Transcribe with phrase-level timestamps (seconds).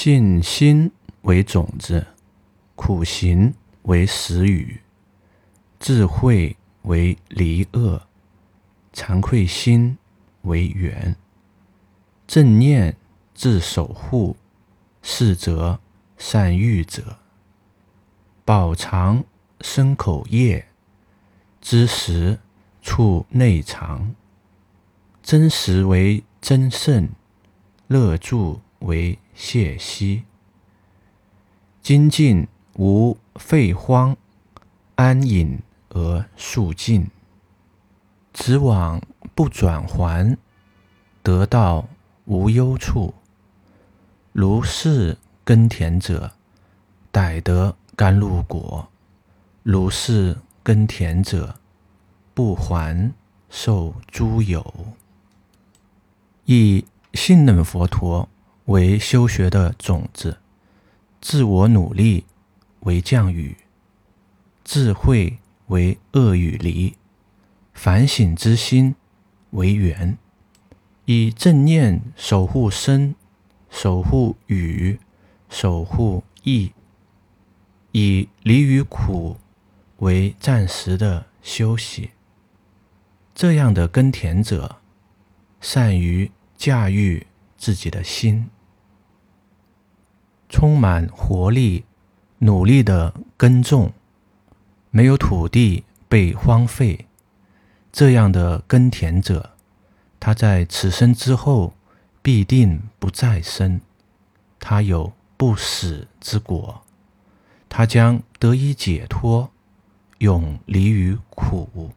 [0.00, 2.06] 信心为种子，
[2.76, 4.80] 苦行为食语，
[5.80, 8.00] 智慧为离恶，
[8.92, 9.98] 惭愧心
[10.42, 11.16] 为缘。
[12.28, 12.96] 正念
[13.34, 14.36] 自守护，
[15.02, 15.80] 是则
[16.16, 17.18] 善欲者。
[18.44, 19.24] 饱尝
[19.62, 20.68] 生口业，
[21.60, 22.38] 知识
[22.80, 24.14] 处内藏。
[25.24, 27.08] 真实为真圣，
[27.88, 30.24] 乐住为谢息。
[31.80, 34.16] 精进无废荒，
[34.96, 35.60] 安隐
[35.90, 37.06] 而速尽。
[38.32, 39.00] 直往
[39.36, 40.36] 不转还，
[41.22, 41.88] 得道。
[42.24, 43.14] 无忧处，
[44.32, 46.32] 如是耕田者，
[47.10, 48.86] 逮得甘露果；
[49.62, 51.54] 如是耕田者，
[52.34, 53.14] 不还
[53.48, 54.94] 受诸有。
[56.44, 56.84] 以
[57.14, 58.28] 信任佛陀
[58.68, 60.40] 为修学的种子，
[61.22, 62.26] 自我努力
[62.80, 63.56] 为降雨，
[64.62, 65.38] 智慧
[65.68, 66.94] 为恶与离，
[67.72, 68.94] 反省之心
[69.52, 70.18] 为缘。
[71.06, 73.14] 以正念守护身，
[73.70, 75.00] 守护语，
[75.48, 76.72] 守护意，
[77.92, 79.38] 以离与苦
[80.00, 82.10] 为暂时的休息。
[83.34, 84.76] 这样的耕田者，
[85.58, 88.50] 善于驾驭自己的心，
[90.48, 91.84] 充满活力，
[92.38, 93.92] 努力的耕种，
[94.90, 97.06] 没有土地被荒废。
[97.92, 99.50] 这样的耕田者。
[100.20, 101.74] 他在此生之后
[102.22, 103.80] 必定不再生，
[104.58, 106.82] 他有不死之果，
[107.68, 109.50] 他将得以解脱，
[110.18, 111.92] 永离于苦。